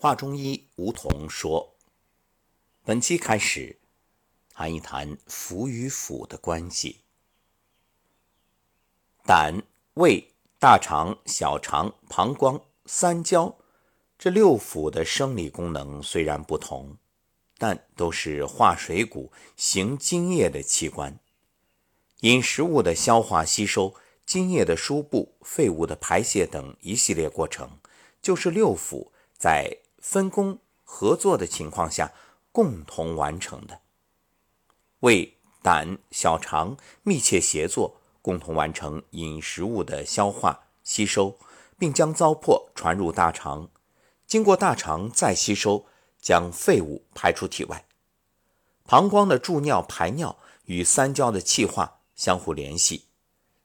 [0.00, 1.74] 华中医吴桐说
[2.86, 3.80] ：“本期开始
[4.54, 7.00] 谈一谈腑与腑的关系。
[9.26, 9.60] 胆、
[9.94, 10.30] 胃、
[10.60, 13.58] 大肠、小肠、膀胱、三焦
[14.16, 16.96] 这六腑的生理功能虽然不同，
[17.58, 21.18] 但都是化水谷、行津液的器官。
[22.20, 27.80] 饮食物的消化吸收、津液的输布、废物的排泄等一系列过程，
[28.22, 32.12] 就是六腑在。”分工合作的情况下，
[32.52, 33.80] 共同完成的。
[35.00, 41.38] 胃、胆、小肠密切协作，共同完成饮食物的消化吸收，
[41.78, 43.68] 并将糟粕传入大肠，
[44.26, 45.86] 经过大肠再吸收，
[46.20, 47.84] 将废物排出体外。
[48.84, 53.04] 膀胱的助尿排尿与三焦的气化相互联系，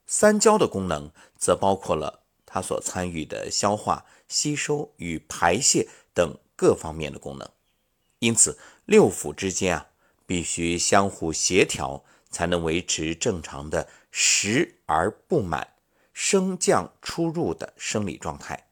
[0.06, 5.88] 三焦的功能则包括了它所参与的消化、吸收与排泄。
[6.14, 7.50] 等各方面的功能，
[8.20, 9.88] 因此六腑之间啊
[10.24, 15.74] 必须相互协调，才能维持正常的实而不满、
[16.12, 18.68] 升降出入的生理状态。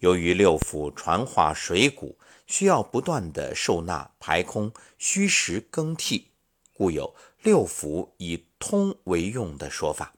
[0.00, 6.28] 由于六腑传化水谷，需要不断的受纳排空、虚实更替，
[6.74, 10.14] 故有六腑以通为用的说法。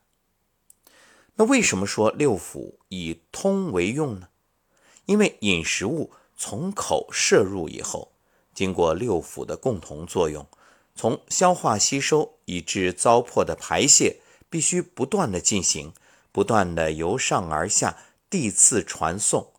[1.36, 4.28] 那为什么说六腑以通为用呢？
[5.06, 6.12] 因为饮食物。
[6.36, 8.12] 从口摄入以后，
[8.54, 10.46] 经过六腑的共同作用，
[10.94, 15.92] 从消化吸收以至糟粕的排泄，必须不断的进行，
[16.32, 17.96] 不断的由上而下
[18.28, 19.52] 递次传送。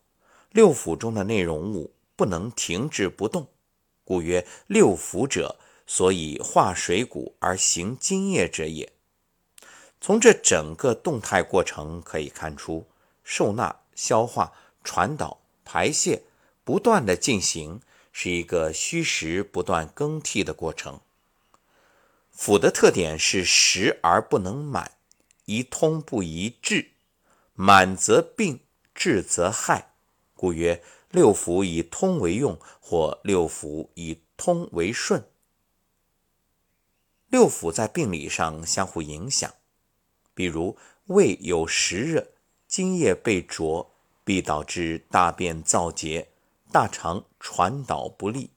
[0.50, 3.48] 六腑中的内容物不能停滞不动，
[4.04, 8.92] 故曰六腑者，所以化水谷而行津液者也。
[10.00, 12.86] 从这整个动态过程可以看出，
[13.24, 14.52] 受纳、消化、
[14.84, 16.22] 传导、排泄。
[16.64, 17.80] 不断的进行
[18.12, 21.00] 是一个虚实不断更替的过程。
[22.36, 24.92] 腑的特点是实而不能满，
[25.44, 26.90] 宜通不宜滞，
[27.52, 28.60] 满则病，
[28.92, 29.92] 滞则害，
[30.34, 35.24] 故曰六腑以通为用，或六腑以通为顺。
[37.28, 39.52] 六腑在病理上相互影响，
[40.34, 40.76] 比如
[41.06, 42.32] 胃有实热，
[42.66, 43.94] 津液被浊，
[44.24, 46.28] 必导致大便燥结。
[46.74, 48.50] 大肠传导不利，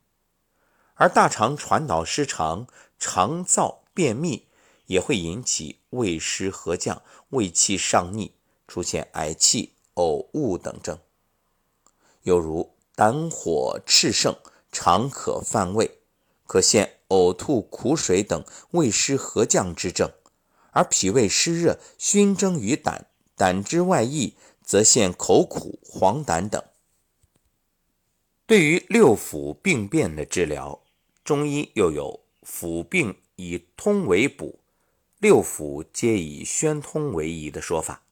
[0.95, 2.65] 而大肠传导失常，
[2.97, 4.47] 肠燥便秘，
[4.87, 8.33] 也会引起胃湿和降、胃气上逆，
[8.67, 10.97] 出现嗳气、呕物等症。
[12.23, 14.35] 又如胆火炽盛，
[14.71, 15.99] 常可犯胃，
[16.47, 20.09] 可现呕吐、苦水等胃湿和降之症；
[20.71, 24.33] 而脾胃湿热熏蒸于胆，胆汁外溢，
[24.63, 26.63] 则现口苦、黄疸等。
[28.47, 30.81] 对于六腑病变的治疗，
[31.25, 34.57] 中医又有“腑病以通为补，
[35.19, 38.03] 六腑皆以宣通为宜”的说法。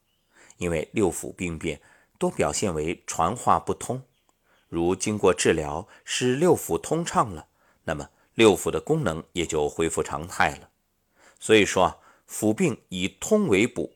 [0.57, 1.79] 因为六腑病变
[2.19, 4.03] 多表现为传化不通，
[4.67, 7.47] 如经过治疗使六腑通畅了，
[7.85, 10.69] 那么六腑的功能也就恢复常态了。
[11.39, 11.97] 所以说啊
[12.29, 13.93] ，“腑病以通为补”，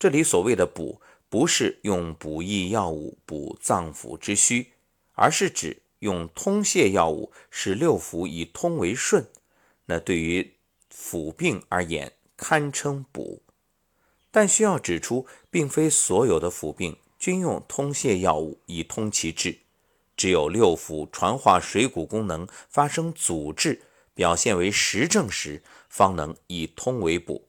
[0.00, 4.72] 这里所谓的补，不是用补益药物补脏腑之虚。
[5.20, 9.28] 而是指用通泻药物使六腑以通为顺，
[9.84, 10.54] 那对于
[10.90, 13.42] 腑病而言堪称补。
[14.30, 19.58] 但需要指出，并非所有的腑病均用通泻药物以通其治，
[20.16, 23.82] 只有六腑传化水谷功能发生阻滞，
[24.14, 27.46] 表现为实症时，方能以通为补。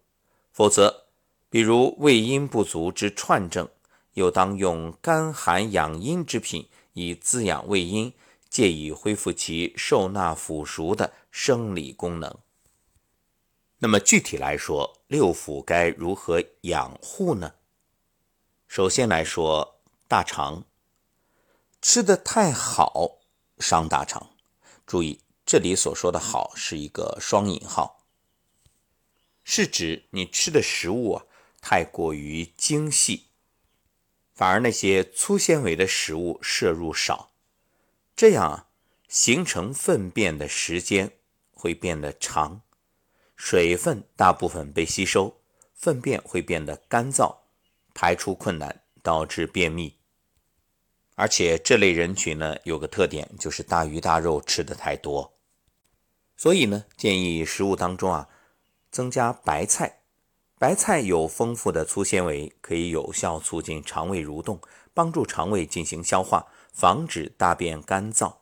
[0.52, 1.06] 否则，
[1.50, 3.70] 比如胃阴不足之串症，
[4.16, 6.68] 又当用甘寒养阴之品。
[6.94, 8.14] 以滋养胃阴，
[8.50, 12.38] 借以恢复其受纳腐熟的生理功能。
[13.80, 17.56] 那么具体来说，六腑该如何养护呢？
[18.68, 20.66] 首先来说，大肠
[21.82, 23.20] 吃的太好
[23.58, 24.30] 伤大肠。
[24.86, 28.06] 注意，这里所说的好是一个双引号，
[29.44, 31.26] 是指你吃的食物啊
[31.60, 33.31] 太过于精细。
[34.42, 37.30] 反而那些粗纤维的食物摄入少，
[38.16, 38.66] 这样
[39.08, 41.12] 形成粪便的时间
[41.54, 42.64] 会变得长，
[43.36, 45.40] 水分大部分被吸收，
[45.76, 47.36] 粪便会变得干燥，
[47.94, 50.00] 排出困难，导致便秘。
[51.14, 55.38] 而且这类人群呢，有个特点就是大鱼大肉吃的太多，
[56.36, 58.28] 所以呢，建议食物当中啊
[58.90, 60.01] 增加白菜。
[60.62, 64.62] 白菜有丰富的粗纤维，可以有效促进肠胃蠕动，
[64.94, 68.36] 帮助肠胃进行消化，防止大便干燥。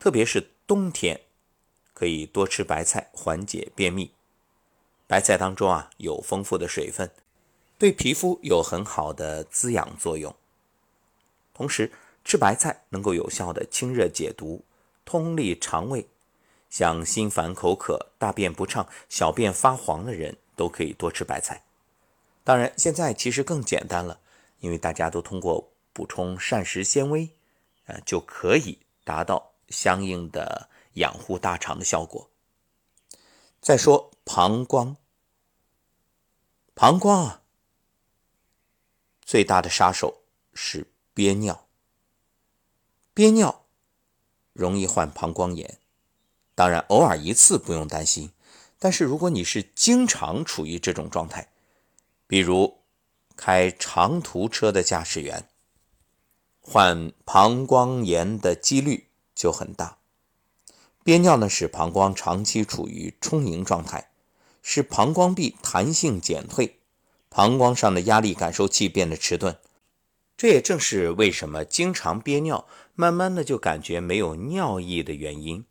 [0.00, 1.20] 特别是冬天，
[1.94, 4.10] 可以多吃白菜，缓解便秘。
[5.06, 7.08] 白菜当中啊有丰富的水分，
[7.78, 10.34] 对皮肤有很好的滋养作用。
[11.54, 11.92] 同时，
[12.24, 14.64] 吃白菜能够有效的清热解毒、
[15.04, 16.08] 通利肠胃。
[16.68, 21.64] 像心烦口渴、大便不畅、小便发黄的人都可以多吃白菜。
[22.44, 24.20] 当然，现在其实更简单了，
[24.60, 27.30] 因为大家都通过补充膳食纤维，
[27.86, 32.28] 呃，就可以达到相应的养护大肠的效果。
[33.60, 34.96] 再说膀胱，
[36.74, 37.42] 膀胱啊，
[39.24, 40.22] 最大的杀手
[40.52, 41.68] 是憋尿，
[43.14, 43.64] 憋尿
[44.52, 45.78] 容易患膀胱炎。
[46.56, 48.32] 当然，偶尔一次不用担心，
[48.84, 51.50] 但是如果你是经常处于这种状态，
[52.26, 52.78] 比如
[53.36, 55.46] 开长途车的驾驶员，
[56.60, 59.06] 患膀胱炎的几率
[59.36, 59.98] 就很大。
[61.04, 64.10] 憋尿呢，使膀胱长期处于充盈状态，
[64.64, 66.80] 使膀胱壁弹性减退，
[67.28, 69.56] 膀胱上的压力感受器变得迟钝。
[70.36, 75.64] 这也正是为什么经常憋尿，慢慢的就感觉没有尿意的原因。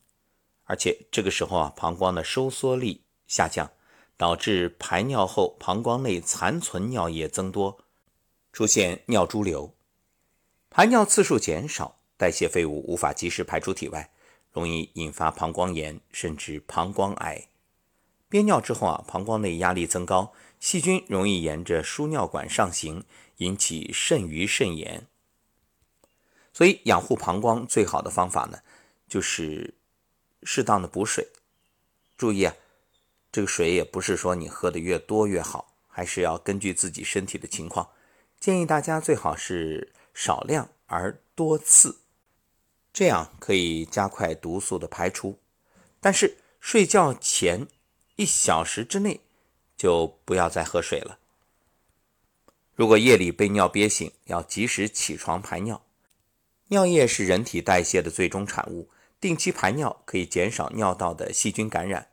[0.71, 3.69] 而且这个时候啊，膀胱的收缩力下降。
[4.18, 7.79] 导致排尿后膀胱内残存尿液增多，
[8.53, 9.73] 出现尿潴留，
[10.69, 14.12] 排尿次数减少，代谢废物无法及时排出体外，
[14.51, 17.47] 容易引发膀胱炎甚至膀胱癌。
[18.29, 23.03] 憋尿之后啊，膀胱内压力增高，细菌容易沿着输尿管上行，
[23.38, 25.07] 引起肾盂肾炎。
[26.53, 28.59] 所以养护膀胱最好的方法呢，
[29.07, 29.73] 就是
[30.43, 31.27] 适当的补水。
[32.17, 32.55] 注意啊。
[33.33, 37.89] 这个水也不是说你喝的越多越好，还是要根据自己身体的情况。
[38.41, 41.99] 建议大家最好是少量而多次，
[42.91, 45.39] 这样可以加快毒素的排出。
[46.01, 47.67] 但是睡觉前
[48.17, 49.21] 一小时之内
[49.77, 51.17] 就不要再喝水了。
[52.75, 55.81] 如果夜里被尿憋醒，要及时起床排尿。
[56.67, 58.89] 尿液是人体代谢的最终产物，
[59.21, 62.09] 定期排尿可以减少尿道的细菌感染。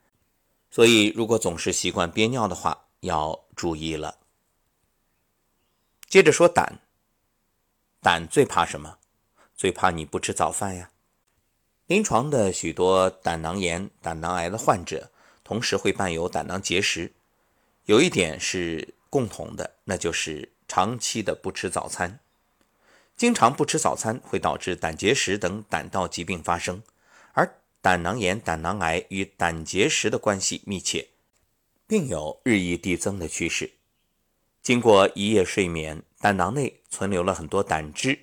[0.71, 4.19] 所以，如果总是习惯憋尿的话，要注意了。
[6.07, 6.81] 接着说胆，
[8.03, 8.99] 胆最怕什么？
[9.57, 10.91] 最怕你不吃早饭呀。
[11.87, 15.11] 临床的许多胆囊炎、胆囊癌的患者，
[15.43, 17.15] 同时会伴有胆囊结石。
[17.87, 22.21] 有一点是共同的，那就是长期的不吃早餐。
[23.17, 26.83] 经常不吃早餐会导致胆结石等胆道疾病发生，
[27.81, 31.09] 胆囊炎、胆囊癌与胆结石的关系密切，
[31.87, 33.73] 并有日益递增的趋势。
[34.63, 38.19] 经过一夜睡眠，胆囊内存留了很多胆汁。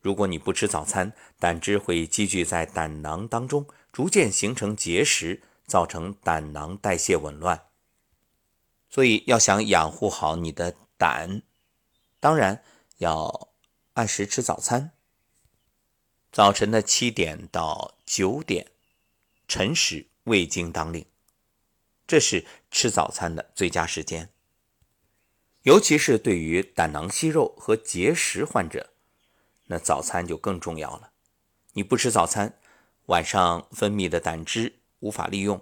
[0.00, 7.66] 如果你不吃早餐，胆汁会积聚在胆囊当中，逐渐形成结石，造成胆囊代谢紊乱。
[8.88, 11.42] 所以，要想养护好你的胆，
[12.18, 12.62] 当然
[12.98, 13.48] 要
[13.92, 14.92] 按时吃早餐。
[16.32, 18.71] 早晨的七点到九点。
[19.54, 21.04] 辰时胃经当令，
[22.06, 24.30] 这是吃早餐的最佳时间。
[25.64, 28.94] 尤其是对于胆囊息肉和结石患者，
[29.66, 31.10] 那早餐就更重要了。
[31.74, 32.58] 你不吃早餐，
[33.08, 35.60] 晚上分泌的胆汁无法利用，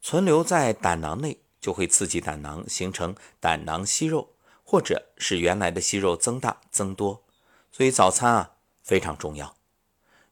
[0.00, 4.34] 存留在胆囊内，就会刺激胆囊形成胆囊息肉，
[4.64, 7.24] 或者使原来的息肉增大增多。
[7.70, 9.54] 所以早餐啊非常重要。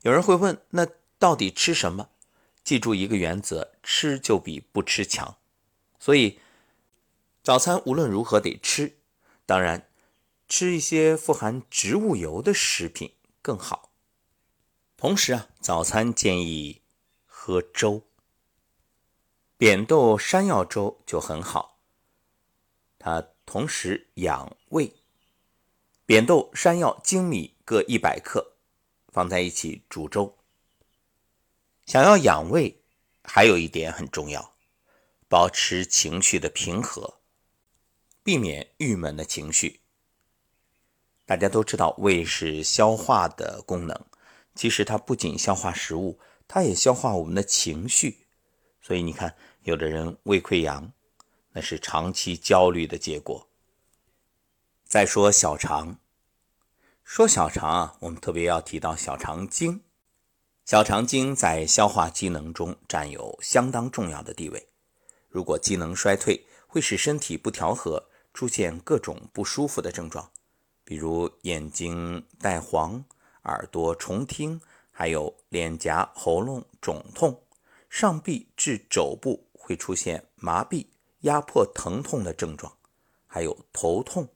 [0.02, 0.88] 有人会问，那
[1.20, 2.10] 到底吃什么？
[2.66, 5.38] 记住一个原则：吃就比不吃强。
[6.00, 6.40] 所以，
[7.40, 8.98] 早餐无论如何得吃。
[9.46, 9.88] 当然，
[10.48, 13.92] 吃一些富含植物油的食品更好。
[14.96, 16.82] 同时啊，早餐建议
[17.24, 18.02] 喝粥，
[19.56, 21.78] 扁豆山药粥就很好。
[22.98, 24.92] 它同时养胃。
[26.04, 28.56] 扁豆、山药、粳米各一百克，
[29.12, 30.35] 放在一起煮粥。
[31.86, 32.82] 想要养胃，
[33.22, 34.54] 还有一点很重要，
[35.28, 37.20] 保持情绪的平和，
[38.24, 39.82] 避免郁闷的情绪。
[41.24, 44.04] 大家都知道，胃是消化的功能，
[44.56, 48.26] 其实它不仅消化食物，它也消化我们的情绪。
[48.82, 50.92] 所以你看，有的人胃溃疡，
[51.52, 53.48] 那是长期焦虑的结果。
[54.84, 56.00] 再说小肠，
[57.04, 59.82] 说小肠啊，我们特别要提到小肠经。
[60.66, 64.66] 小肠经在消化机能中占有相当重要的地位。
[65.28, 70.28] 如果机能衰退，会使身体不调和，出现各种不舒服的症状，
[70.82, 73.04] 比如眼睛带黄、
[73.44, 77.42] 耳朵重听，还有脸颊、喉咙肿痛，
[77.88, 80.86] 上臂至肘部会出现麻痹、
[81.20, 82.76] 压迫、疼痛的症状，
[83.28, 84.28] 还有头痛。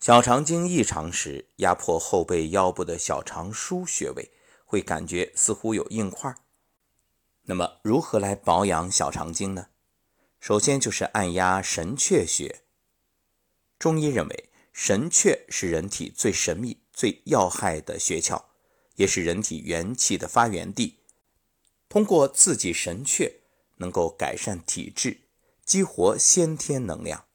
[0.00, 4.30] 小肠经异常时，压迫后背腰部的小肠腧穴位，
[4.64, 6.34] 会感觉似乎有硬块。
[7.42, 9.68] 那么，如何来保养小肠经呢？
[10.40, 12.62] 首先就是按压神阙穴。
[13.78, 18.44] 中医认为，神阙是人体最神秘、最要害的穴窍，
[18.96, 21.00] 也是人体元气的发源地。
[21.88, 23.40] 通过刺激神阙，
[23.76, 25.20] 能够改善体质，
[25.64, 27.26] 激活先天能量。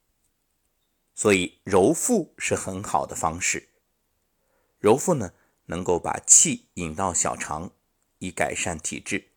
[1.16, 3.70] 所以揉腹是很好的方式。
[4.80, 5.34] 揉腹呢，
[5.70, 7.72] 能够把气引到小肠，
[8.18, 9.30] 以改善体质。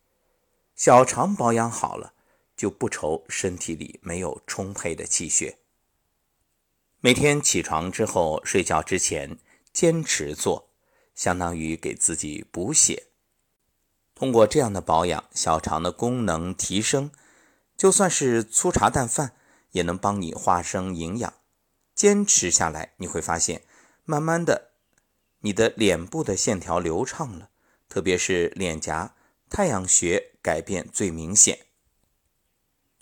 [0.74, 2.14] 小肠保养好了，
[2.56, 5.58] 就不愁身体里没有充沛的气血。
[7.00, 9.38] 每天起床之后、睡觉之前
[9.72, 10.70] 坚持做，
[11.14, 13.08] 相当于给自己补血。
[14.14, 17.10] 通过这样的保养，小肠的功能提升，
[17.76, 19.36] 就算是粗茶淡饭
[19.72, 21.34] 也能帮你化生营养。
[21.94, 23.62] 坚持下来，你会发现，
[24.04, 24.71] 慢慢的，
[25.42, 27.50] 你的脸部的线条流畅了，
[27.88, 29.14] 特别是脸颊、
[29.48, 31.66] 太阳穴改变最明显。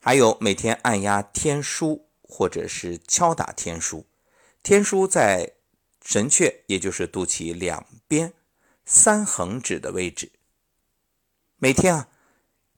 [0.02, 2.02] 还有每天按压天枢。
[2.32, 4.04] 或者是敲打天枢，
[4.62, 5.54] 天枢在
[6.00, 8.34] 神阙，也就是肚脐两边
[8.84, 10.30] 三横指的位置。
[11.56, 12.08] 每天啊，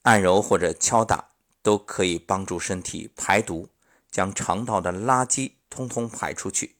[0.05, 3.69] 按揉或者敲打都可以帮助身体排毒，
[4.11, 6.77] 将肠道的垃圾通通排出去。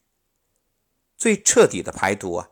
[1.15, 2.49] 最彻底的排毒啊，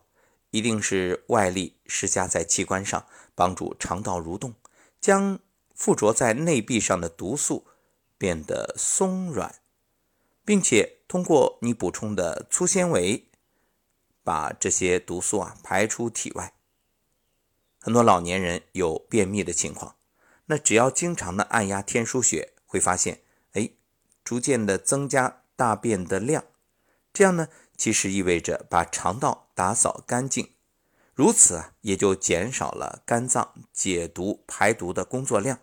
[0.52, 3.04] 一定是外力施加在器官上，
[3.34, 4.54] 帮助肠道蠕动，
[5.00, 5.40] 将
[5.74, 7.66] 附着在内壁上的毒素
[8.16, 9.56] 变得松软。
[10.44, 13.28] 并且通过你补充的粗纤维，
[14.24, 16.52] 把这些毒素啊排出体外。
[17.80, 19.94] 很多老年人有便秘的情况，
[20.46, 23.70] 那只要经常的按压天枢穴，会发现，哎，
[24.24, 26.44] 逐渐的增加大便的量。
[27.12, 30.50] 这样呢，其实意味着把肠道打扫干净，
[31.14, 35.58] 如此，也就减少了肝脏解毒排毒的工作量，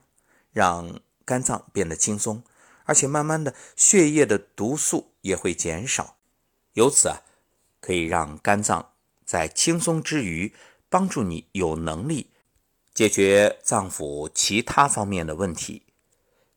[0.52, 2.44] 让肝脏变得轻松。
[2.86, 6.18] 而且慢慢的，血液的毒素也会减少，
[6.74, 7.22] 由此啊，
[7.80, 8.94] 可以让肝脏
[9.24, 10.56] 在轻松之余，
[10.90, 12.32] 帮助你有能力
[12.94, 15.84] 解决脏腑其他方面的问题。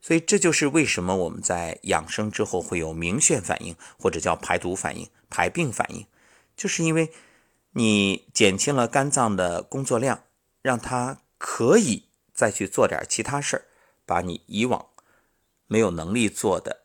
[0.01, 6.07] 所以这就是为什么我们在养生之后会有明眩反应，或者叫排毒反应、排病反应，
[6.57, 7.13] 就是因为
[7.73, 10.25] 你减轻了肝脏的工作量，
[10.61, 13.65] 让它可以再去做点其他事儿，
[14.05, 14.87] 把你以往。
[15.67, 16.83] 没有能力做的，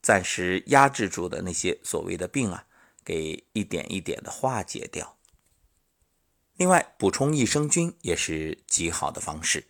[0.00, 2.66] 暂时压制住的那些所谓的病啊，
[3.04, 5.16] 给一点一点的化解掉。
[6.56, 9.66] 另外，补充益生菌也是极好的方式。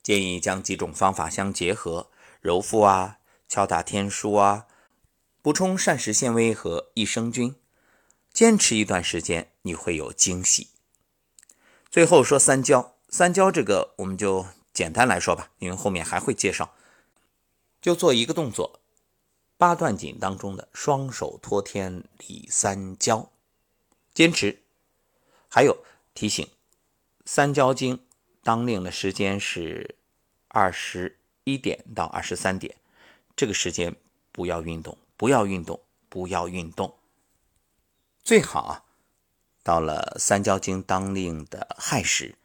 [0.00, 2.10] 建议将几种方法相结合：
[2.40, 3.18] 揉腹啊，
[3.48, 4.68] 敲打天枢啊，
[5.42, 7.56] 补充膳食纤维和益生菌。
[8.40, 10.68] 坚持一段时间，你会有惊喜。
[11.90, 16.74] 最后说三焦，三焦这个我们就简单来说吧，因为后面还会介绍。
[17.82, 18.80] 就做一个动作，
[19.58, 23.30] 八段锦当中的双手托天理三焦，
[24.14, 24.62] 坚持。
[25.50, 26.48] 还有提醒，
[27.26, 28.02] 三焦经
[28.42, 29.96] 当令的时间是
[30.48, 32.74] 二十一点到二十三点，
[33.36, 33.94] 这个时间
[34.32, 35.78] 不要运动，不要运动，
[36.08, 36.94] 不要运动。
[38.22, 38.84] 最好啊，
[39.62, 42.36] 到了三焦经当令的亥时，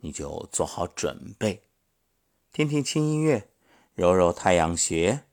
[0.00, 1.62] 你就做好准备，
[2.52, 3.48] 听听轻音乐。
[3.94, 5.26] 揉揉太阳穴，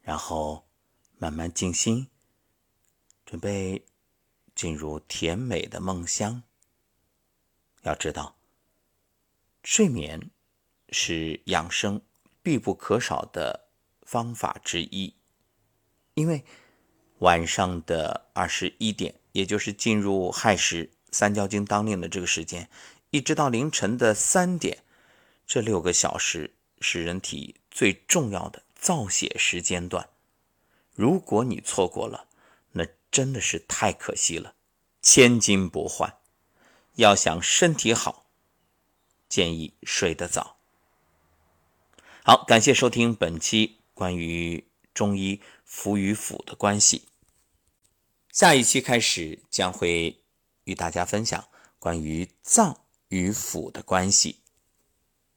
[0.00, 0.68] 然后
[1.18, 2.06] 慢慢静心，
[3.24, 3.84] 准备
[4.54, 6.44] 进入甜美的梦乡。
[7.82, 8.36] 要知道，
[9.64, 10.30] 睡眠
[10.90, 12.00] 是养生
[12.44, 13.68] 必不可少的
[14.02, 15.16] 方法之一，
[16.14, 16.44] 因为
[17.18, 22.68] 晚上的二十一点，也就是进入亥时，三焦经当令的这个时间，
[23.10, 24.78] 一直到凌晨的三点，
[25.46, 27.56] 这六个小时是人体。
[27.70, 30.08] 最重要的造血时间段，
[30.94, 32.26] 如果你错过了，
[32.72, 34.54] 那真的是太可惜了，
[35.02, 36.14] 千金不换。
[36.94, 38.24] 要想身体好，
[39.28, 40.56] 建议睡得早。
[42.24, 47.08] 好，感谢收听本期关于中医腑与腑的关系。
[48.30, 50.24] 下一期开始将会
[50.64, 54.45] 与大家分享关于脏与腑的关系。